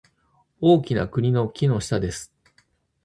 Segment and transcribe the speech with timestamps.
[0.61, 2.33] 大きな栗の木の下です